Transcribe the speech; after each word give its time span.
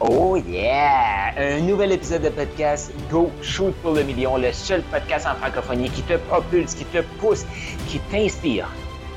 Oh 0.00 0.36
yeah! 0.36 1.34
Un 1.36 1.60
nouvel 1.60 1.92
épisode 1.92 2.22
de 2.22 2.28
podcast 2.28 2.92
Go 3.10 3.30
Shoot 3.42 3.74
pour 3.82 3.92
le 3.92 4.02
million, 4.02 4.36
le 4.36 4.52
seul 4.52 4.82
podcast 4.82 5.26
en 5.26 5.34
francophonie 5.34 5.90
qui 5.90 6.02
te 6.02 6.14
propulse, 6.14 6.74
qui 6.74 6.84
te 6.86 7.02
pousse, 7.18 7.44
qui 7.88 7.98
t'inspire 8.10 8.68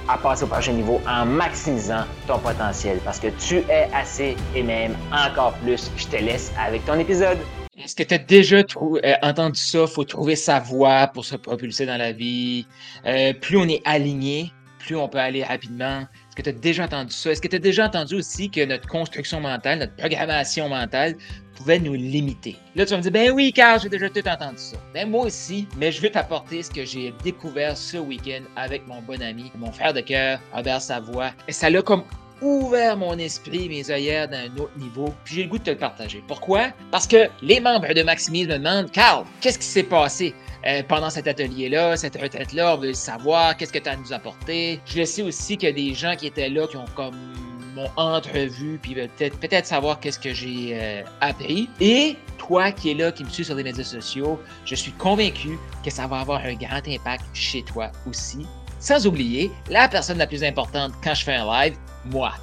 à 0.08 0.18
passer 0.18 0.44
au 0.44 0.48
prochain 0.48 0.74
niveau 0.74 1.02
en 1.08 1.26
maximisant 1.26 2.06
ton 2.28 2.40
potentiel 2.40 3.00
parce 3.04 3.20
que 3.20 3.28
tu 3.28 3.58
es 3.70 3.90
assez 3.94 4.36
et 4.56 4.64
même 4.64 4.96
encore 5.12 5.54
plus. 5.64 5.92
Je 5.98 6.08
te 6.08 6.16
laisse 6.16 6.52
avec 6.60 6.86
ton 6.86 6.98
épisode. 7.00 7.38
Est-ce 7.78 7.96
que 7.96 8.04
tu 8.04 8.14
as 8.14 8.18
déjà 8.18 8.58
euh, 8.58 9.14
entendu 9.22 9.60
ça? 9.60 9.86
Faut 9.86 10.04
trouver 10.04 10.36
sa 10.36 10.60
voie 10.60 11.08
pour 11.08 11.26
se 11.26 11.36
propulser 11.36 11.86
dans 11.86 11.98
la 11.98 12.12
vie. 12.12 12.66
Euh, 13.06 13.34
plus 13.34 13.58
on 13.58 13.68
est 13.68 13.82
aligné, 13.86 14.52
plus 14.80 14.96
on 14.96 15.08
peut 15.08 15.20
aller 15.20 15.44
rapidement. 15.44 16.06
Est-ce 16.38 16.44
que 16.44 16.52
tu 16.52 16.56
as 16.56 16.62
déjà 16.62 16.86
entendu 16.86 17.12
ça? 17.12 17.32
Est-ce 17.32 17.42
que 17.42 17.48
tu 17.48 17.56
as 17.56 17.60
déjà 17.60 17.88
entendu 17.88 18.14
aussi 18.14 18.52
que 18.52 18.64
notre 18.64 18.88
construction 18.88 19.42
mentale, 19.42 19.80
notre 19.80 19.96
programmation 19.96 20.70
mentale 20.70 21.16
pouvait 21.56 21.80
nous 21.80 21.96
limiter? 21.96 22.56
Là, 22.76 22.86
tu 22.86 22.92
vas 22.92 22.98
me 22.98 23.02
dire, 23.02 23.12
ben 23.12 23.32
oui, 23.32 23.52
car 23.52 23.80
j'ai 23.80 23.90
déjà 23.90 24.08
tout 24.08 24.28
entendu 24.28 24.60
ça. 24.60 24.78
Ben 24.94 25.10
moi 25.10 25.26
aussi, 25.26 25.68
mais 25.78 25.92
je 25.92 26.00
vais 26.00 26.12
t'apporter 26.12 26.62
ce 26.62 26.70
que 26.70 26.86
j'ai 26.86 27.12
découvert 27.24 27.76
ce 27.76 27.98
week-end 27.98 28.44
avec 28.56 28.86
mon 28.86 29.02
bon 29.02 29.20
ami, 29.20 29.52
mon 29.58 29.72
frère 29.72 29.96
de 29.96 30.02
cœur, 30.02 30.40
Robert 30.54 30.80
Savoie. 30.80 31.32
Et 31.48 31.52
ça 31.52 31.72
l'a 31.72 31.82
comme 31.82 32.04
ouvert 32.42 32.98
mon 32.98 33.18
esprit, 33.18 33.70
mes 33.70 33.90
œillères 33.90 34.28
d'un 34.28 34.48
autre 34.58 34.78
niveau, 34.78 35.14
puis 35.24 35.36
j'ai 35.36 35.44
le 35.44 35.50
goût 35.50 35.58
de 35.58 35.64
te 35.64 35.70
le 35.72 35.78
partager. 35.78 36.24
Pourquoi? 36.28 36.72
Parce 36.92 37.08
que 37.08 37.28
les 37.42 37.60
membres 37.60 37.94
de 37.94 38.04
Maximise 38.04 38.48
me 38.48 38.58
demandent, 38.58 38.92
Carl, 38.92 39.26
qu'est-ce 39.42 39.60
qui 39.60 39.66
s'est 39.66 39.84
passé? 39.84 40.34
Euh, 40.66 40.82
pendant 40.88 41.10
cet 41.10 41.28
atelier-là, 41.28 41.96
cette 41.96 42.20
retraite-là, 42.20 42.76
on 42.76 42.78
veut 42.80 42.94
savoir 42.94 43.56
qu'est-ce 43.56 43.72
que 43.72 43.80
tu 43.80 43.88
as 43.88 43.94
à 43.94 43.96
nous 43.96 44.12
apporter? 44.12 44.82
Je 44.86 45.04
sais 45.06 45.22
aussi 45.22 45.56
qu'il 45.56 45.70
y 45.70 45.72
a 45.72 45.76
des 45.76 45.94
gens 45.94 46.16
qui 46.16 46.28
étaient 46.28 46.50
là, 46.50 46.68
qui 46.68 46.78
ont 46.78 46.86
comme 46.96 47.16
mon 47.76 47.90
entrevue, 47.96 48.80
puis 48.82 48.96
peut-être 48.96 49.40
peut 49.40 49.48
savoir 49.64 50.00
qu'est-ce 50.00 50.20
que 50.20 50.34
j'ai 50.34 50.72
euh, 50.74 51.04
appris. 51.22 51.70
Et 51.80 52.18
toi 52.38 52.72
qui 52.72 52.92
es 52.92 52.94
là, 52.96 53.12
qui 53.12 53.24
me 53.24 53.30
suis 53.30 53.46
sur 53.46 53.56
les 53.56 53.64
médias 53.64 53.84
sociaux, 53.84 54.40
je 54.66 54.76
suis 54.76 54.92
convaincu 54.94 55.60
que 55.86 55.92
ça 55.92 56.08
va 56.08 56.20
avoir 56.20 56.42
un 56.44 56.56
grand 56.56 56.86
impact 56.88 57.24
chez 57.34 57.62
toi 57.64 57.92
aussi. 58.10 58.46
Sans 58.80 59.08
oublier 59.08 59.52
la 59.70 59.88
personne 59.88 60.18
la 60.18 60.28
plus 60.28 60.44
importante 60.44 60.94
quand 61.04 61.14
je 61.14 61.24
fais 61.24 61.36
un 61.36 61.46
live, 61.46 61.76
moi. 62.06 62.34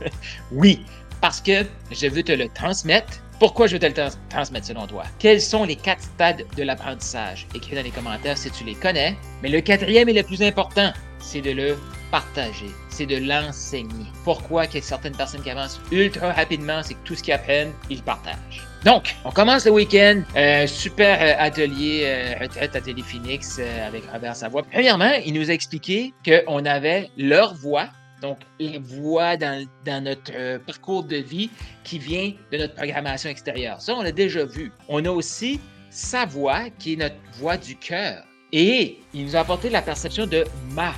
oui, 0.52 0.84
parce 1.20 1.40
que 1.40 1.64
je 1.90 2.06
veux 2.06 2.22
te 2.22 2.32
le 2.32 2.48
transmettre. 2.48 3.20
Pourquoi 3.38 3.66
je 3.66 3.72
veux 3.72 3.78
te 3.78 3.86
le 3.86 4.10
transmettre 4.28 4.66
selon 4.66 4.86
toi? 4.86 5.04
Quels 5.18 5.40
sont 5.40 5.64
les 5.64 5.76
quatre 5.76 6.02
stades 6.02 6.44
de 6.56 6.62
l'apprentissage? 6.62 7.46
Écris 7.54 7.74
dans 7.74 7.82
les 7.82 7.90
commentaires 7.90 8.36
si 8.36 8.50
tu 8.50 8.64
les 8.64 8.74
connais. 8.74 9.16
Mais 9.42 9.48
le 9.48 9.62
quatrième 9.62 10.10
et 10.10 10.12
le 10.12 10.22
plus 10.22 10.42
important, 10.42 10.92
c'est 11.20 11.40
de 11.40 11.52
le 11.52 11.78
partager, 12.10 12.70
c'est 12.90 13.06
de 13.06 13.16
l'enseigner. 13.16 14.06
Pourquoi 14.24 14.62
a 14.62 14.80
certaines 14.82 15.16
personnes 15.16 15.42
qui 15.42 15.50
avancent 15.50 15.80
ultra 15.90 16.32
rapidement, 16.32 16.82
c'est 16.82 16.94
que 16.94 17.04
tout 17.04 17.14
ce 17.14 17.22
qu'ils 17.22 17.34
apprennent, 17.34 17.72
ils 17.88 18.02
partagent? 18.02 18.69
Donc, 18.84 19.14
on 19.24 19.30
commence 19.30 19.66
le 19.66 19.72
week-end. 19.72 20.22
Euh, 20.36 20.66
super 20.66 21.18
euh, 21.20 21.34
atelier 21.38 22.02
euh, 22.04 22.34
retraite 22.40 22.74
à 22.74 22.80
Téléphoenix 22.80 23.60
avec 23.86 24.04
Robert 24.10 24.36
Savoie. 24.36 24.62
Premièrement, 24.62 25.12
il 25.24 25.34
nous 25.34 25.50
a 25.50 25.52
expliqué 25.52 26.14
qu'on 26.24 26.64
avait 26.64 27.10
leur 27.16 27.54
voix 27.54 27.88
donc, 28.20 28.38
la 28.58 28.78
voix 28.78 29.36
dans, 29.36 29.66
notre 29.86 30.32
euh, 30.34 30.58
parcours 30.58 31.04
de 31.04 31.16
vie 31.16 31.50
qui 31.84 31.98
vient 31.98 32.32
de 32.52 32.58
notre 32.58 32.74
programmation 32.74 33.30
extérieure. 33.30 33.80
Ça, 33.80 33.94
on 33.94 34.02
l'a 34.02 34.12
déjà 34.12 34.44
vu. 34.44 34.72
On 34.88 35.04
a 35.04 35.10
aussi 35.10 35.60
sa 35.90 36.26
voix 36.26 36.68
qui 36.78 36.94
est 36.94 36.96
notre 36.96 37.16
voix 37.38 37.56
du 37.56 37.76
cœur. 37.76 38.24
Et 38.52 38.98
il 39.14 39.24
nous 39.24 39.36
a 39.36 39.40
apporté 39.40 39.70
la 39.70 39.80
perception 39.80 40.26
de 40.26 40.44
ma 40.72 40.92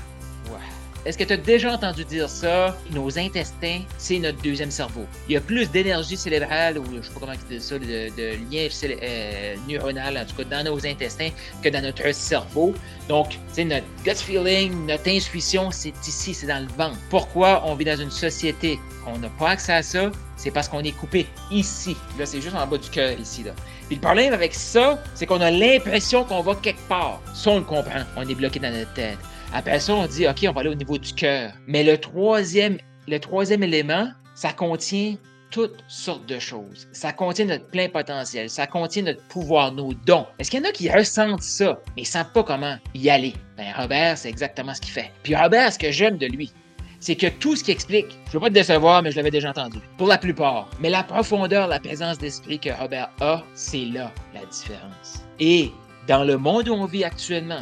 est-ce 1.04 1.18
que 1.18 1.24
tu 1.24 1.32
as 1.32 1.36
déjà 1.36 1.72
entendu 1.72 2.04
dire 2.04 2.28
ça? 2.28 2.76
Nos 2.92 3.18
intestins, 3.18 3.80
c'est 3.98 4.18
notre 4.18 4.40
deuxième 4.40 4.70
cerveau. 4.70 5.04
Il 5.28 5.34
y 5.34 5.36
a 5.36 5.40
plus 5.40 5.68
d'énergie 5.70 6.16
cérébrale, 6.16 6.78
ou 6.78 6.84
je 6.96 7.06
sais 7.06 7.12
pas 7.12 7.20
comment 7.20 7.32
dire 7.48 7.62
ça, 7.62 7.78
de, 7.78 8.50
lien 8.50 8.68
euh, 8.84 9.54
neuronal, 9.68 10.16
en 10.16 10.24
tout 10.24 10.36
cas 10.36 10.44
dans 10.44 10.64
nos 10.64 10.86
intestins, 10.86 11.30
que 11.60 11.68
dans 11.68 11.82
notre 11.82 12.14
cerveau. 12.14 12.72
Donc, 13.08 13.38
c'est 13.52 13.64
notre 13.64 13.86
gut 14.04 14.14
feeling, 14.14 14.86
notre 14.86 15.08
intuition, 15.08 15.70
c'est 15.72 15.94
ici, 16.06 16.34
c'est 16.34 16.46
dans 16.46 16.60
le 16.60 16.72
ventre. 16.78 16.98
Pourquoi 17.10 17.62
on 17.66 17.74
vit 17.74 17.84
dans 17.84 17.96
une 17.96 18.10
société 18.10 18.78
on 19.06 19.18
n'a 19.18 19.28
pas 19.30 19.50
accès 19.50 19.72
à 19.72 19.82
ça? 19.82 20.12
C'est 20.36 20.52
parce 20.52 20.68
qu'on 20.68 20.80
est 20.80 20.92
coupé 20.92 21.26
ici. 21.50 21.96
Là, 22.18 22.26
c'est 22.26 22.40
juste 22.40 22.54
en 22.54 22.66
bas 22.66 22.78
du 22.78 22.88
cœur, 22.88 23.18
ici. 23.18 23.42
Là. 23.42 23.52
Puis 23.86 23.96
le 23.96 24.00
problème 24.00 24.32
avec 24.32 24.54
ça, 24.54 25.02
c'est 25.14 25.26
qu'on 25.26 25.40
a 25.40 25.50
l'impression 25.50 26.24
qu'on 26.24 26.42
va 26.42 26.54
quelque 26.54 26.80
part. 26.88 27.20
Ça, 27.34 27.50
on 27.50 27.58
le 27.58 27.64
comprend. 27.64 28.02
On 28.16 28.28
est 28.28 28.34
bloqué 28.34 28.60
dans 28.60 28.70
notre 28.70 28.92
tête. 28.94 29.18
Après 29.54 29.80
ça, 29.80 29.94
on 29.94 30.06
dit, 30.06 30.26
OK, 30.26 30.46
on 30.48 30.52
va 30.52 30.60
aller 30.60 30.70
au 30.70 30.74
niveau 30.74 30.96
du 30.96 31.12
cœur. 31.12 31.52
Mais 31.66 31.84
le 31.84 31.98
troisième, 31.98 32.78
le 33.06 33.18
troisième 33.18 33.62
élément, 33.62 34.08
ça 34.34 34.52
contient 34.52 35.16
toutes 35.50 35.84
sortes 35.88 36.24
de 36.26 36.38
choses. 36.38 36.88
Ça 36.92 37.12
contient 37.12 37.44
notre 37.44 37.66
plein 37.66 37.90
potentiel, 37.90 38.48
ça 38.48 38.66
contient 38.66 39.02
notre 39.02 39.22
pouvoir, 39.28 39.70
nos 39.72 39.92
dons. 39.92 40.26
Est-ce 40.38 40.50
qu'il 40.50 40.62
y 40.62 40.66
en 40.66 40.68
a 40.68 40.72
qui 40.72 40.90
ressentent 40.90 41.42
ça, 41.42 41.78
mais 41.96 42.02
ne 42.02 42.06
savent 42.06 42.32
pas 42.32 42.42
comment 42.42 42.76
y 42.94 43.10
aller? 43.10 43.34
Ben, 43.58 43.66
Robert, 43.76 44.16
c'est 44.16 44.30
exactement 44.30 44.72
ce 44.72 44.80
qu'il 44.80 44.92
fait. 44.92 45.10
Puis 45.22 45.36
Robert, 45.36 45.70
ce 45.70 45.78
que 45.78 45.92
j'aime 45.92 46.16
de 46.16 46.26
lui, 46.26 46.50
c'est 46.98 47.16
que 47.16 47.26
tout 47.26 47.54
ce 47.54 47.62
qu'il 47.62 47.74
explique, 47.74 48.06
je 48.24 48.30
ne 48.30 48.32
veux 48.32 48.40
pas 48.40 48.48
te 48.48 48.54
décevoir, 48.54 49.02
mais 49.02 49.10
je 49.10 49.16
l'avais 49.16 49.30
déjà 49.30 49.50
entendu, 49.50 49.80
pour 49.98 50.06
la 50.06 50.16
plupart. 50.16 50.70
Mais 50.80 50.88
la 50.88 51.02
profondeur, 51.02 51.68
la 51.68 51.78
présence 51.78 52.16
d'esprit 52.16 52.58
que 52.58 52.70
Robert 52.70 53.10
a, 53.20 53.42
c'est 53.52 53.84
là 53.84 54.10
la 54.32 54.46
différence. 54.46 55.22
Et 55.38 55.70
dans 56.08 56.24
le 56.24 56.38
monde 56.38 56.68
où 56.70 56.72
on 56.72 56.86
vit 56.86 57.04
actuellement, 57.04 57.60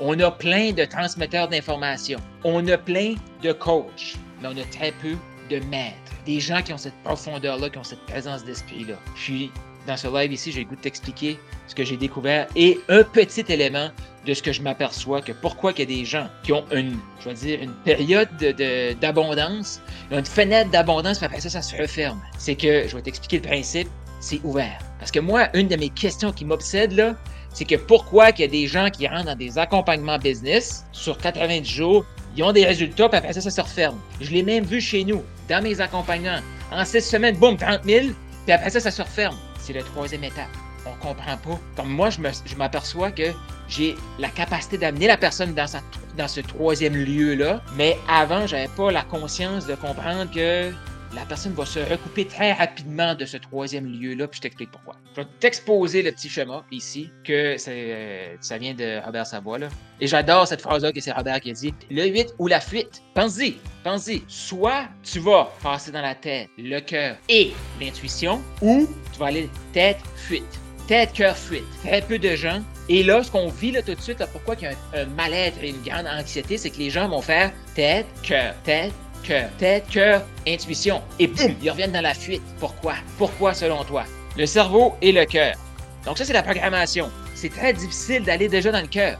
on 0.00 0.18
a 0.20 0.30
plein 0.30 0.72
de 0.72 0.84
transmetteurs 0.84 1.48
d'informations. 1.48 2.20
On 2.44 2.66
a 2.68 2.76
plein 2.76 3.14
de 3.42 3.52
coachs, 3.52 4.16
mais 4.40 4.48
on 4.48 4.56
a 4.56 4.64
très 4.70 4.92
peu 4.92 5.16
de 5.50 5.64
maîtres. 5.66 5.94
Des 6.26 6.40
gens 6.40 6.62
qui 6.62 6.72
ont 6.72 6.78
cette 6.78 7.00
profondeur-là, 7.04 7.70
qui 7.70 7.78
ont 7.78 7.84
cette 7.84 8.04
présence 8.06 8.44
d'esprit-là. 8.44 8.94
Puis, 9.14 9.50
dans 9.86 9.96
ce 9.96 10.08
live 10.08 10.32
ici, 10.32 10.50
j'ai 10.50 10.60
le 10.60 10.66
goût 10.66 10.76
de 10.76 10.80
t'expliquer 10.80 11.38
ce 11.66 11.74
que 11.74 11.84
j'ai 11.84 11.96
découvert 11.96 12.46
et 12.56 12.80
un 12.88 13.02
petit 13.02 13.44
élément 13.48 13.90
de 14.26 14.32
ce 14.32 14.42
que 14.42 14.52
je 14.52 14.62
m'aperçois 14.62 15.20
que 15.20 15.32
pourquoi 15.32 15.72
il 15.72 15.80
y 15.80 15.82
a 15.82 15.86
des 15.86 16.04
gens 16.06 16.26
qui 16.42 16.54
ont 16.54 16.64
une, 16.72 16.98
je 17.20 17.28
vais 17.28 17.34
dire, 17.34 17.62
une 17.62 17.74
période 17.84 18.28
d'abondance, 19.00 19.80
une 20.10 20.24
fenêtre 20.24 20.70
d'abondance, 20.70 21.18
puis 21.18 21.26
après 21.26 21.40
ça, 21.40 21.50
ça 21.50 21.60
se 21.60 21.76
referme. 21.76 22.20
C'est 22.38 22.54
que, 22.54 22.88
je 22.88 22.96
vais 22.96 23.02
t'expliquer 23.02 23.36
le 23.36 23.42
principe, 23.42 23.88
c'est 24.20 24.40
ouvert. 24.42 24.78
Parce 24.98 25.10
que 25.10 25.20
moi, 25.20 25.48
une 25.54 25.68
de 25.68 25.76
mes 25.76 25.90
questions 25.90 26.32
qui 26.32 26.46
m'obsède, 26.46 26.92
là, 26.92 27.14
c'est 27.54 27.64
que 27.64 27.76
pourquoi 27.76 28.32
qu'il 28.32 28.44
y 28.44 28.48
a 28.48 28.50
des 28.50 28.66
gens 28.66 28.90
qui 28.90 29.06
rentrent 29.06 29.26
dans 29.26 29.36
des 29.36 29.58
accompagnements 29.58 30.18
business 30.18 30.84
sur 30.92 31.16
90 31.16 31.64
jours, 31.64 32.04
ils 32.36 32.42
ont 32.42 32.52
des 32.52 32.66
résultats, 32.66 33.08
puis 33.08 33.18
après 33.18 33.32
ça, 33.32 33.40
ça 33.40 33.50
se 33.50 33.60
referme. 33.60 33.98
Je 34.20 34.30
l'ai 34.32 34.42
même 34.42 34.64
vu 34.64 34.80
chez 34.80 35.04
nous, 35.04 35.22
dans 35.48 35.62
mes 35.62 35.80
accompagnements. 35.80 36.40
En 36.72 36.84
6 36.84 37.00
semaines, 37.00 37.36
boum, 37.36 37.56
30 37.56 37.84
000, 37.84 38.08
puis 38.44 38.52
après 38.52 38.70
ça, 38.70 38.80
ça 38.80 38.90
se 38.90 39.00
referme. 39.00 39.36
C'est 39.60 39.72
la 39.72 39.82
troisième 39.82 40.24
étape. 40.24 40.50
On 40.84 40.94
comprend 41.06 41.36
pas. 41.36 41.58
Comme 41.76 41.88
moi, 41.90 42.10
je 42.10 42.56
m'aperçois 42.56 43.10
que 43.10 43.32
j'ai 43.68 43.94
la 44.18 44.28
capacité 44.28 44.76
d'amener 44.76 45.06
la 45.06 45.16
personne 45.16 45.54
dans, 45.54 45.66
dans 46.18 46.28
ce 46.28 46.40
troisième 46.40 46.94
lieu-là, 46.94 47.62
mais 47.76 47.96
avant, 48.08 48.46
j'avais 48.46 48.68
pas 48.76 48.90
la 48.90 49.02
conscience 49.02 49.66
de 49.66 49.76
comprendre 49.76 50.30
que 50.30 50.72
la 51.14 51.24
personne 51.24 51.52
va 51.52 51.64
se 51.64 51.78
recouper 51.78 52.26
très 52.26 52.52
rapidement 52.52 53.14
de 53.14 53.24
ce 53.24 53.36
troisième 53.36 53.86
lieu-là, 53.86 54.28
puis 54.28 54.38
je 54.38 54.42
t'explique 54.42 54.70
pourquoi. 54.70 54.96
Je 55.16 55.22
vais 55.22 55.28
t'exposer 55.40 56.02
le 56.02 56.12
petit 56.12 56.28
schéma 56.28 56.64
ici, 56.70 57.10
que 57.24 57.56
euh, 57.68 58.36
ça 58.40 58.58
vient 58.58 58.74
de 58.74 59.04
Robert 59.04 59.26
Savoie. 59.26 59.58
Là. 59.58 59.68
Et 60.00 60.06
j'adore 60.06 60.46
cette 60.46 60.60
phrase-là 60.60 60.92
que 60.92 61.00
c'est 61.00 61.12
Robert 61.12 61.40
qui 61.40 61.50
a 61.50 61.54
dit 61.54 61.74
le 61.90 62.06
8 62.06 62.34
ou 62.38 62.48
la 62.48 62.60
fuite? 62.60 63.02
Pense-y, 63.14 63.56
pense-y. 63.82 64.22
Soit 64.28 64.88
tu 65.02 65.20
vas 65.20 65.52
passer 65.62 65.92
dans 65.92 66.02
la 66.02 66.14
tête, 66.14 66.48
le 66.58 66.80
cœur 66.80 67.16
et 67.28 67.52
l'intuition, 67.80 68.42
ou 68.60 68.88
tu 69.12 69.18
vas 69.18 69.26
aller 69.26 69.48
tête, 69.72 69.98
fuite. 70.16 70.60
Tête, 70.86 71.12
cœur, 71.12 71.36
fuite. 71.36 71.64
Très 71.82 72.02
peu 72.02 72.18
de 72.18 72.36
gens 72.36 72.60
et 72.88 73.02
là, 73.02 73.22
ce 73.22 73.30
qu'on 73.30 73.48
vit 73.48 73.70
là 73.70 73.80
tout 73.80 73.94
de 73.94 74.00
suite, 74.00 74.22
pourquoi 74.32 74.56
il 74.56 74.64
y 74.64 74.66
a 74.66 74.72
un 74.94 75.06
mal-être 75.06 75.56
et 75.62 75.70
une 75.70 75.82
grande 75.82 76.06
anxiété, 76.06 76.58
c'est 76.58 76.68
que 76.68 76.76
les 76.76 76.90
gens 76.90 77.08
vont 77.08 77.22
faire 77.22 77.50
tête, 77.74 78.06
cœur, 78.22 78.54
tête, 78.62 78.92
cœur. 79.24 79.50
Tête, 79.58 79.86
cœur, 79.90 80.22
intuition. 80.46 81.02
Et 81.18 81.26
boum, 81.26 81.54
ils 81.62 81.70
reviennent 81.70 81.92
dans 81.92 82.00
la 82.00 82.14
fuite. 82.14 82.42
Pourquoi? 82.60 82.94
Pourquoi 83.18 83.54
selon 83.54 83.82
toi? 83.84 84.04
Le 84.36 84.46
cerveau 84.46 84.94
et 85.02 85.12
le 85.12 85.24
cœur. 85.24 85.56
Donc 86.04 86.18
ça, 86.18 86.24
c'est 86.24 86.32
la 86.32 86.42
programmation. 86.42 87.10
C'est 87.34 87.48
très 87.48 87.72
difficile 87.72 88.22
d'aller 88.24 88.48
déjà 88.48 88.70
dans 88.70 88.80
le 88.80 88.86
cœur, 88.86 89.18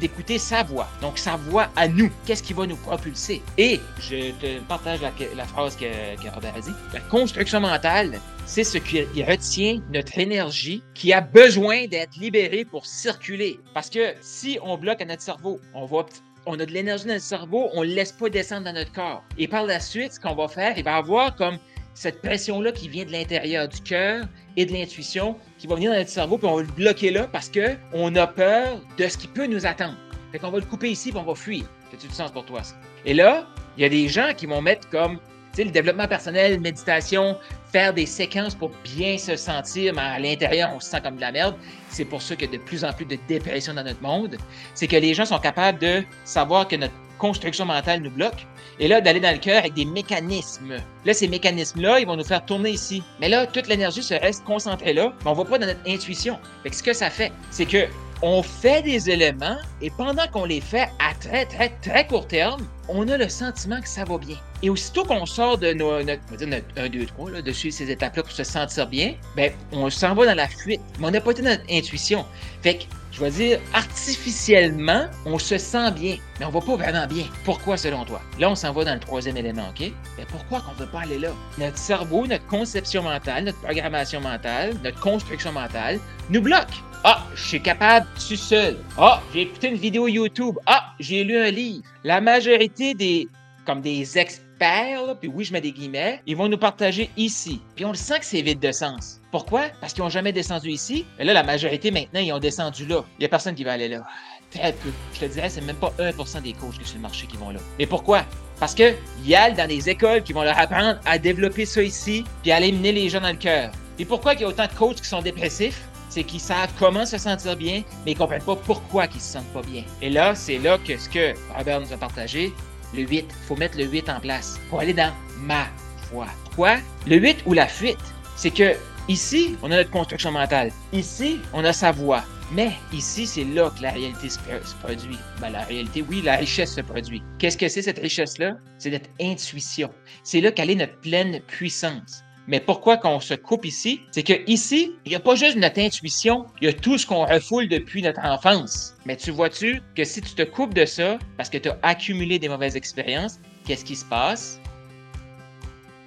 d'écouter 0.00 0.38
sa 0.38 0.62
voix. 0.62 0.88
Donc 1.00 1.18
sa 1.18 1.36
voix 1.36 1.68
à 1.76 1.88
nous. 1.88 2.10
Qu'est-ce 2.26 2.42
qui 2.42 2.52
va 2.52 2.66
nous 2.66 2.76
propulser? 2.76 3.42
Et 3.58 3.80
je 4.00 4.32
te 4.32 4.60
partage 4.60 5.00
la, 5.00 5.44
phrase 5.44 5.76
que, 5.76 5.86
que 6.22 6.34
Robert 6.34 6.54
a 6.56 6.60
dit. 6.60 6.74
La 6.92 7.00
construction 7.00 7.60
mentale, 7.60 8.20
c'est 8.46 8.64
ce 8.64 8.78
qui 8.78 9.02
retient 9.22 9.80
notre 9.92 10.18
énergie 10.18 10.82
qui 10.94 11.12
a 11.12 11.20
besoin 11.20 11.86
d'être 11.86 12.16
libérée 12.16 12.64
pour 12.64 12.86
circuler. 12.86 13.58
Parce 13.74 13.90
que 13.90 14.14
si 14.20 14.58
on 14.62 14.76
bloque 14.76 15.00
à 15.00 15.04
notre 15.04 15.22
cerveau, 15.22 15.60
on 15.74 15.84
va 15.86 16.04
on 16.46 16.58
a 16.58 16.64
de 16.64 16.72
l'énergie 16.72 17.06
dans 17.06 17.14
le 17.14 17.20
cerveau, 17.20 17.68
on 17.74 17.82
ne 17.82 17.88
laisse 17.88 18.12
pas 18.12 18.30
descendre 18.30 18.64
dans 18.64 18.72
notre 18.72 18.92
corps. 18.92 19.22
Et 19.36 19.48
par 19.48 19.64
la 19.64 19.80
suite, 19.80 20.14
ce 20.14 20.20
qu'on 20.20 20.34
va 20.34 20.48
faire, 20.48 20.78
il 20.78 20.84
va 20.84 20.96
avoir 20.96 21.34
comme 21.34 21.58
cette 21.92 22.22
pression-là 22.22 22.72
qui 22.72 22.88
vient 22.88 23.04
de 23.04 23.12
l'intérieur 23.12 23.68
du 23.68 23.80
cœur 23.80 24.26
et 24.56 24.64
de 24.66 24.72
l'intuition 24.72 25.36
qui 25.58 25.66
va 25.66 25.74
venir 25.74 25.90
dans 25.90 25.98
notre 25.98 26.10
cerveau, 26.10 26.38
puis 26.38 26.46
on 26.46 26.56
va 26.56 26.62
le 26.62 26.68
bloquer 26.68 27.10
là 27.10 27.26
parce 27.30 27.50
qu'on 27.50 28.14
a 28.14 28.26
peur 28.26 28.80
de 28.96 29.08
ce 29.08 29.18
qui 29.18 29.28
peut 29.28 29.46
nous 29.46 29.66
attendre. 29.66 29.96
Fait 30.30 30.38
qu'on 30.38 30.50
va 30.50 30.58
le 30.58 30.64
couper 30.66 30.90
ici, 30.90 31.10
puis 31.10 31.18
on 31.18 31.24
va 31.24 31.34
fuir. 31.34 31.64
C'est-tu 31.90 32.06
du 32.06 32.14
sens 32.14 32.30
pour 32.30 32.44
toi, 32.44 32.62
ça? 32.62 32.74
Et 33.04 33.14
là, 33.14 33.46
il 33.76 33.82
y 33.82 33.84
a 33.84 33.88
des 33.88 34.08
gens 34.08 34.32
qui 34.36 34.46
vont 34.46 34.60
mettre 34.60 34.88
comme 34.90 35.18
le 35.64 35.70
développement 35.70 36.08
personnel, 36.08 36.60
méditation, 36.60 37.36
faire 37.72 37.92
des 37.92 38.06
séquences 38.06 38.54
pour 38.54 38.70
bien 38.84 39.18
se 39.18 39.36
sentir, 39.36 39.94
mais 39.94 40.02
à 40.02 40.18
l'intérieur, 40.18 40.70
on 40.74 40.80
se 40.80 40.90
sent 40.90 41.00
comme 41.02 41.16
de 41.16 41.20
la 41.20 41.32
merde. 41.32 41.56
C'est 41.88 42.04
pour 42.04 42.22
ça 42.22 42.36
qu'il 42.36 42.50
y 42.50 42.54
a 42.54 42.58
de 42.58 42.62
plus 42.62 42.84
en 42.84 42.92
plus 42.92 43.06
de 43.06 43.18
dépression 43.28 43.74
dans 43.74 43.84
notre 43.84 44.02
monde. 44.02 44.36
C'est 44.74 44.86
que 44.86 44.96
les 44.96 45.14
gens 45.14 45.24
sont 45.24 45.38
capables 45.38 45.78
de 45.78 46.02
savoir 46.24 46.68
que 46.68 46.76
notre 46.76 46.94
construction 47.18 47.64
mentale 47.64 48.00
nous 48.00 48.10
bloque. 48.10 48.46
Et 48.78 48.88
là, 48.88 49.00
d'aller 49.00 49.20
dans 49.20 49.32
le 49.32 49.38
cœur 49.38 49.58
avec 49.58 49.72
des 49.72 49.86
mécanismes. 49.86 50.76
Là, 51.04 51.14
ces 51.14 51.28
mécanismes-là, 51.28 52.00
ils 52.00 52.06
vont 52.06 52.16
nous 52.16 52.24
faire 52.24 52.44
tourner 52.44 52.70
ici. 52.70 53.02
Mais 53.20 53.28
là, 53.28 53.46
toute 53.46 53.68
l'énergie 53.68 54.02
se 54.02 54.14
reste 54.14 54.44
concentrée 54.44 54.92
là, 54.92 55.14
mais 55.24 55.30
on 55.30 55.34
va 55.34 55.44
pas 55.44 55.58
dans 55.58 55.66
notre 55.66 55.80
intuition. 55.88 56.38
Fait 56.62 56.70
que 56.70 56.76
ce 56.76 56.82
que 56.82 56.92
ça 56.92 57.08
fait, 57.08 57.32
c'est 57.50 57.66
que 57.66 57.86
on 58.22 58.42
fait 58.42 58.82
des 58.82 59.10
éléments 59.10 59.58
et 59.82 59.90
pendant 59.90 60.26
qu'on 60.28 60.44
les 60.44 60.60
fait 60.60 60.88
à 60.98 61.14
très, 61.20 61.44
très, 61.46 61.70
très 61.82 62.06
court 62.06 62.26
terme, 62.26 62.66
on 62.88 63.08
a 63.08 63.16
le 63.16 63.28
sentiment 63.28 63.80
que 63.80 63.88
ça 63.88 64.04
va 64.04 64.18
bien. 64.18 64.36
Et 64.66 64.68
aussitôt 64.68 65.04
qu'on 65.04 65.26
sort 65.26 65.58
de 65.58 65.72
nos, 65.72 66.02
notre, 66.02 66.20
on 66.26 66.30
va 66.32 66.36
dire 66.38 66.48
notre 66.48 66.66
1, 66.76 66.88
2, 66.88 67.06
3, 67.06 67.30
là, 67.30 67.40
de 67.40 67.52
suivre 67.52 67.72
ces 67.72 67.88
étapes-là 67.88 68.24
pour 68.24 68.32
se 68.32 68.42
sentir 68.42 68.88
bien, 68.88 69.14
ben, 69.36 69.52
on 69.70 69.88
s'en 69.90 70.12
va 70.12 70.26
dans 70.26 70.34
la 70.34 70.48
fuite. 70.48 70.80
Mais 70.98 71.06
on 71.06 71.10
n'a 71.12 71.20
pas 71.20 71.30
été 71.30 71.42
dans 71.42 71.50
notre 71.50 71.62
intuition. 71.70 72.24
Fait 72.62 72.78
que, 72.78 72.82
je 73.12 73.20
vais 73.20 73.30
dire, 73.30 73.60
artificiellement, 73.74 75.06
on 75.24 75.38
se 75.38 75.56
sent 75.56 75.92
bien, 75.92 76.16
mais 76.40 76.46
on 76.46 76.50
va 76.50 76.60
pas 76.60 76.74
vraiment 76.74 77.06
bien. 77.06 77.26
Pourquoi 77.44 77.76
selon 77.76 78.04
toi? 78.04 78.20
Là, 78.40 78.50
on 78.50 78.56
s'en 78.56 78.72
va 78.72 78.82
dans 78.82 78.94
le 78.94 78.98
troisième 78.98 79.36
élément, 79.36 79.68
OK? 79.70 79.92
Mais 80.18 80.24
pourquoi 80.26 80.60
qu'on 80.62 80.72
ne 80.72 80.78
veut 80.78 80.90
pas 80.90 81.02
aller 81.02 81.20
là? 81.20 81.30
Notre 81.58 81.78
cerveau, 81.78 82.26
notre 82.26 82.46
conception 82.48 83.04
mentale, 83.04 83.44
notre 83.44 83.60
programmation 83.60 84.20
mentale, 84.20 84.74
notre 84.82 84.98
construction 84.98 85.52
mentale 85.52 86.00
nous 86.28 86.40
bloque. 86.40 86.74
Ah, 87.04 87.24
je 87.36 87.42
suis 87.50 87.62
capable 87.62 88.08
tout 88.16 88.34
seul. 88.34 88.78
Ah, 88.98 89.22
j'ai 89.32 89.42
écouté 89.42 89.68
une 89.68 89.76
vidéo 89.76 90.08
YouTube. 90.08 90.56
Ah, 90.66 90.92
j'ai 90.98 91.22
lu 91.22 91.38
un 91.38 91.52
livre. 91.52 91.84
La 92.02 92.20
majorité 92.20 92.94
des, 92.94 93.28
comme 93.64 93.80
des 93.80 94.18
experts, 94.18 94.45
puis 94.58 95.28
oui, 95.28 95.44
je 95.44 95.52
mets 95.52 95.60
des 95.60 95.72
guillemets, 95.72 96.22
ils 96.26 96.36
vont 96.36 96.48
nous 96.48 96.58
partager 96.58 97.10
ici. 97.16 97.60
Puis 97.74 97.84
on 97.84 97.90
le 97.90 97.96
sent 97.96 98.18
que 98.20 98.24
c'est 98.24 98.42
vide 98.42 98.60
de 98.60 98.72
sens. 98.72 99.20
Pourquoi? 99.30 99.64
Parce 99.80 99.92
qu'ils 99.92 100.02
n'ont 100.02 100.08
jamais 100.10 100.32
descendu 100.32 100.70
ici. 100.70 101.04
Mais 101.18 101.24
là, 101.24 101.32
la 101.32 101.42
majorité, 101.42 101.90
maintenant, 101.90 102.20
ils 102.20 102.32
ont 102.32 102.38
descendu 102.38 102.86
là. 102.86 103.04
Il 103.18 103.20
n'y 103.20 103.26
a 103.26 103.28
personne 103.28 103.54
qui 103.54 103.64
va 103.64 103.72
aller 103.72 103.88
là. 103.88 104.06
Très 104.50 104.72
peu. 104.72 104.90
Je 105.12 105.20
te 105.20 105.24
dirais, 105.26 105.48
c'est 105.48 105.60
même 105.60 105.76
pas 105.76 105.92
1% 105.98 106.42
des 106.42 106.52
coachs 106.52 106.78
que 106.78 106.86
sur 106.86 106.96
le 106.96 107.02
marché 107.02 107.26
qui 107.26 107.36
vont 107.36 107.50
là. 107.50 107.60
Mais 107.78 107.86
pourquoi? 107.86 108.24
Parce 108.58 108.74
que 108.74 108.94
y 109.24 109.34
a 109.34 109.50
dans 109.50 109.68
des 109.68 109.90
écoles 109.90 110.22
qui 110.22 110.32
vont 110.32 110.42
leur 110.42 110.58
apprendre 110.58 110.98
à 111.04 111.18
développer 111.18 111.66
ça 111.66 111.82
ici, 111.82 112.24
puis 112.42 112.52
à 112.52 112.56
aller 112.56 112.70
les 112.70 113.08
gens 113.08 113.20
dans 113.20 113.30
le 113.30 113.36
cœur. 113.36 113.72
Et 113.98 114.04
pourquoi 114.04 114.34
il 114.34 114.40
y 114.40 114.44
a 114.44 114.48
autant 114.48 114.66
de 114.66 114.72
coachs 114.72 115.00
qui 115.00 115.08
sont 115.08 115.22
dépressifs? 115.22 115.82
c'est 116.08 116.24
qu'ils 116.24 116.40
savent 116.40 116.72
comment 116.78 117.04
se 117.04 117.18
sentir 117.18 117.56
bien, 117.56 117.82
mais 118.06 118.12
ils 118.12 118.14
ne 118.14 118.18
comprennent 118.18 118.42
pas 118.42 118.56
pourquoi 118.56 119.04
ils 119.14 119.20
se 119.20 119.32
sentent 119.34 119.52
pas 119.52 119.60
bien. 119.60 119.84
Et 120.00 120.08
là, 120.08 120.34
c'est 120.34 120.56
là 120.56 120.78
que 120.78 120.96
ce 120.96 121.10
que 121.10 121.34
Robert 121.54 121.78
nous 121.78 121.92
a 121.92 121.98
partagé, 121.98 122.54
le 122.96 123.02
8, 123.02 123.26
il 123.28 123.46
faut 123.46 123.56
mettre 123.56 123.78
le 123.78 123.84
8 123.84 124.08
en 124.08 124.20
place 124.20 124.58
pour 124.68 124.80
aller 124.80 124.94
dans 124.94 125.12
ma 125.40 125.66
foi. 126.08 126.26
Pourquoi? 126.44 126.76
Le 127.06 127.16
8 127.16 127.42
ou 127.46 127.52
la 127.52 127.66
fuite, 127.66 127.98
c'est 128.36 128.50
que 128.50 128.74
ici, 129.08 129.56
on 129.62 129.70
a 129.70 129.76
notre 129.76 129.90
construction 129.90 130.32
mentale. 130.32 130.72
Ici, 130.92 131.38
on 131.52 131.64
a 131.64 131.72
sa 131.72 131.92
voix. 131.92 132.24
Mais 132.52 132.72
ici, 132.92 133.26
c'est 133.26 133.44
là 133.44 133.72
que 133.76 133.82
la 133.82 133.90
réalité 133.90 134.30
se, 134.30 134.38
produit. 134.80 135.18
Ben, 135.40 135.50
la 135.50 135.64
réalité, 135.64 136.04
oui, 136.08 136.22
la 136.22 136.36
richesse 136.36 136.74
se 136.74 136.80
produit. 136.80 137.22
Qu'est-ce 137.38 137.56
que 137.56 137.68
c'est 137.68 137.82
cette 137.82 137.98
richesse-là? 137.98 138.56
C'est 138.78 138.90
notre 138.90 139.10
intuition. 139.20 139.90
C'est 140.22 140.40
là 140.40 140.52
qu'elle 140.52 140.70
est 140.70 140.76
notre 140.76 140.96
pleine 141.00 141.40
puissance. 141.40 142.22
Mais 142.48 142.60
pourquoi 142.60 142.96
qu'on 142.96 143.18
se 143.18 143.34
coupe 143.34 143.64
ici? 143.64 144.02
C'est 144.12 144.22
que 144.22 144.48
ici, 144.48 144.92
il 145.04 145.08
n'y 145.10 145.16
a 145.16 145.20
pas 145.20 145.34
juste 145.34 145.56
notre 145.56 145.80
intuition, 145.80 146.46
il 146.60 146.66
y 146.66 146.68
a 146.68 146.72
tout 146.72 146.96
ce 146.96 147.04
qu'on 147.04 147.24
refoule 147.24 147.68
depuis 147.68 148.02
notre 148.02 148.20
enfance. 148.20 148.94
Mais 149.04 149.16
tu 149.16 149.32
vois-tu 149.32 149.82
que 149.96 150.04
si 150.04 150.20
tu 150.20 150.34
te 150.34 150.42
coupes 150.42 150.74
de 150.74 150.84
ça, 150.84 151.18
parce 151.36 151.50
que 151.50 151.58
tu 151.58 151.68
as 151.68 151.78
accumulé 151.82 152.38
des 152.38 152.48
mauvaises 152.48 152.76
expériences, 152.76 153.40
qu'est-ce 153.66 153.84
qui 153.84 153.96
se 153.96 154.04
passe? 154.04 154.60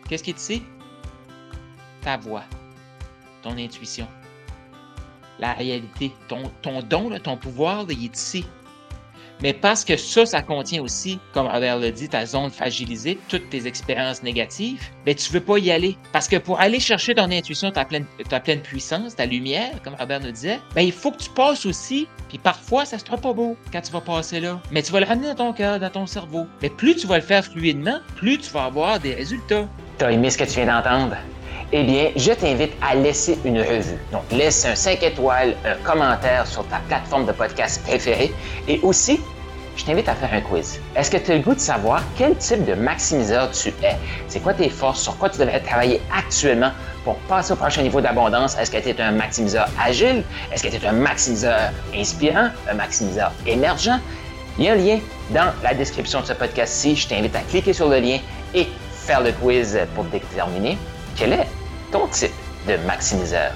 Qu'est-ce 0.07 0.24
qui 0.24 0.31
est 0.31 0.39
ici? 0.39 0.63
Ta 2.01 2.15
voix, 2.15 2.45
ton 3.42 3.57
intuition, 3.57 4.07
la 5.39 5.53
réalité, 5.53 6.12
ton, 6.30 6.51
ton 6.62 6.81
don, 6.81 7.19
ton 7.19 7.35
pouvoir, 7.35 7.85
il 7.89 8.06
est 8.06 8.15
ici. 8.15 8.45
Mais 9.41 9.53
parce 9.53 9.86
que 9.86 9.95
ça, 9.95 10.25
ça 10.25 10.41
contient 10.41 10.81
aussi, 10.81 11.19
comme 11.33 11.47
Robert 11.47 11.77
l'a 11.77 11.91
dit, 11.91 12.09
ta 12.09 12.25
zone 12.25 12.50
fragilisée, 12.51 13.18
toutes 13.30 13.50
tes 13.50 13.68
expériences 13.68 14.21
négatives, 14.24 14.81
ben 15.06 15.15
tu 15.15 15.31
veux 15.31 15.39
pas 15.39 15.57
y 15.57 15.71
aller. 15.71 15.97
Parce 16.12 16.27
que 16.27 16.36
pour 16.36 16.59
aller 16.59 16.80
chercher 16.80 17.15
ton 17.15 17.31
intuition, 17.31 17.71
ta 17.71 17.86
pleine, 17.86 18.06
puissance, 18.62 19.15
ta 19.15 19.25
lumière, 19.25 19.81
comme 19.83 19.95
Robert 19.95 20.19
nous 20.19 20.31
disait, 20.31 20.59
ben 20.75 20.81
il 20.81 20.91
faut 20.91 21.12
que 21.12 21.24
tu 21.24 21.30
passes 21.30 21.65
aussi. 21.65 22.07
Puis 22.27 22.38
parfois, 22.38 22.86
ça 22.86 23.00
se 23.00 23.06
sera 23.06 23.18
pas 23.18 23.33
beau 23.33 23.57
quand 23.71 23.81
tu 23.81 23.91
vas 23.91 24.01
passer 24.01 24.39
là. 24.39 24.59
Mais 24.71 24.83
tu 24.83 24.91
vas 24.91 25.00
le 25.00 25.06
ramener 25.06 25.27
dans 25.27 25.36
ton 25.36 25.53
cœur, 25.53 25.80
dans 25.80 25.89
ton 25.89 26.06
cerveau. 26.06 26.45
Mais 26.62 26.69
plus 26.69 26.95
tu 26.95 27.07
vas 27.07 27.18
le 27.18 27.24
faire 27.24 27.44
fluidement, 27.44 28.00
plus 28.15 28.38
tu 28.38 28.51
vas 28.51 28.65
avoir 28.65 29.00
des 29.00 29.13
résultats. 29.13 29.68
T'as 29.97 30.12
aimé 30.12 30.30
ce 30.30 30.38
que 30.38 30.44
tu 30.44 30.51
viens 30.51 30.68
d'entendre? 30.68 31.15
Eh 31.71 31.83
bien, 31.83 32.10
je 32.16 32.31
t'invite 32.31 32.74
à 32.81 32.95
laisser 32.95 33.38
une 33.45 33.60
revue. 33.60 33.98
Donc, 34.12 34.24
laisse 34.31 34.66
un 34.66 34.75
5 34.75 35.04
étoiles, 35.04 35.56
un 35.66 35.75
commentaire 35.83 36.48
sur 36.48 36.66
ta 36.68 36.77
plateforme 36.88 37.25
de 37.25 37.31
podcast 37.31 37.83
préférée 37.83 38.33
et 38.68 38.80
aussi, 38.81 39.19
je 39.75 39.86
t'invite 39.86 40.10
à 40.10 40.16
faire 40.16 40.33
un 40.33 40.42
quiz. 40.42 40.80
Est-ce 40.95 41.12
que 41.12 41.18
tu 41.18 41.31
as 41.31 41.36
le 41.36 41.42
goût 41.42 41.54
de 41.54 41.60
savoir 41.60 42.01
quel 42.18 42.36
type 42.36 42.66
de 42.66 42.74
maximiseur 42.74 43.50
tu 43.51 43.69
es? 43.69 43.95
C'est 44.27 44.42
quoi 44.42 44.54
tes 44.54 44.69
forces? 44.69 45.01
Sur 45.01 45.18
quoi 45.18 45.30
tu 45.30 45.39
devrais 45.39 45.62
travailler 45.62 46.01
actuellement 46.13 46.71
pour 47.06 47.16
passer 47.30 47.54
au 47.54 47.56
prochain 47.56 47.81
niveau 47.81 48.01
d'abondance? 48.01 48.57
Est-ce 48.57 48.71
que 48.71 48.77
tu 48.77 48.89
es 48.89 49.01
un 49.01 49.12
maximiseur 49.12 49.68
agile? 49.81 50.24
Est-ce 50.51 50.63
que 50.63 50.69
tu 50.69 50.83
es 50.83 50.88
un 50.88 50.92
maximiseur 50.92 51.71
inspirant? 51.95 52.50
Un 52.69 52.74
maximiseur 52.74 53.31
émergent? 53.45 54.00
Il 54.57 54.66
y 54.66 54.68
a 54.68 54.74
un 54.74 54.75
lien 54.75 55.00
dans 55.30 55.54
la 55.63 55.74
description 55.74 56.19
de 56.21 56.25
ce 56.25 56.33
podcast-ci. 56.33 56.98
Je 56.98 57.07
t'invite 57.07 57.36
à 57.36 57.42
cliquer 57.42 57.71
sur 57.71 57.88
le 57.88 58.00
lien 58.00 58.18
et 58.54 58.68
faire 58.92 59.21
le 59.21 59.31
quiz 59.31 59.80
pour 59.95 60.04
déterminer 60.06 60.77
quel 61.16 61.33
est 61.33 61.48
ton 61.91 62.07
type 62.07 62.33
de 62.68 62.77
maximiseur. 62.86 63.53